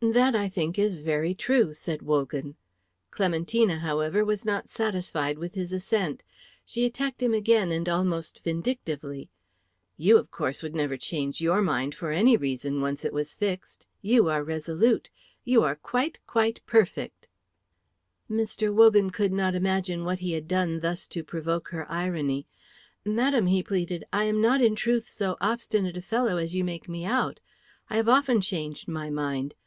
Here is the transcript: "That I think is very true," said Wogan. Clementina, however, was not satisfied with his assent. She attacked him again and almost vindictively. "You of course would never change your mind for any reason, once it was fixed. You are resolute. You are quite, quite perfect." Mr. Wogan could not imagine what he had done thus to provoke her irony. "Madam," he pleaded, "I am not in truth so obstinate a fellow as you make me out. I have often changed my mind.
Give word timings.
"That 0.00 0.34
I 0.34 0.48
think 0.48 0.78
is 0.78 1.00
very 1.00 1.34
true," 1.34 1.74
said 1.74 2.00
Wogan. 2.00 2.56
Clementina, 3.10 3.80
however, 3.80 4.24
was 4.24 4.42
not 4.42 4.70
satisfied 4.70 5.36
with 5.36 5.52
his 5.52 5.70
assent. 5.70 6.22
She 6.64 6.86
attacked 6.86 7.22
him 7.22 7.34
again 7.34 7.70
and 7.70 7.86
almost 7.86 8.42
vindictively. 8.42 9.28
"You 9.98 10.16
of 10.16 10.30
course 10.30 10.62
would 10.62 10.74
never 10.74 10.96
change 10.96 11.42
your 11.42 11.60
mind 11.60 11.94
for 11.94 12.10
any 12.10 12.38
reason, 12.38 12.80
once 12.80 13.04
it 13.04 13.12
was 13.12 13.34
fixed. 13.34 13.86
You 14.00 14.30
are 14.30 14.42
resolute. 14.42 15.10
You 15.44 15.62
are 15.62 15.76
quite, 15.76 16.20
quite 16.26 16.62
perfect." 16.64 17.28
Mr. 18.30 18.72
Wogan 18.72 19.10
could 19.10 19.30
not 19.34 19.54
imagine 19.54 20.04
what 20.06 20.20
he 20.20 20.32
had 20.32 20.48
done 20.48 20.80
thus 20.80 21.06
to 21.08 21.22
provoke 21.22 21.68
her 21.68 21.84
irony. 21.92 22.46
"Madam," 23.04 23.44
he 23.44 23.62
pleaded, 23.62 24.06
"I 24.10 24.24
am 24.24 24.40
not 24.40 24.62
in 24.62 24.74
truth 24.74 25.06
so 25.06 25.36
obstinate 25.38 25.98
a 25.98 26.00
fellow 26.00 26.38
as 26.38 26.54
you 26.54 26.64
make 26.64 26.88
me 26.88 27.04
out. 27.04 27.40
I 27.90 27.96
have 27.98 28.08
often 28.08 28.40
changed 28.40 28.88
my 28.88 29.10
mind. 29.10 29.54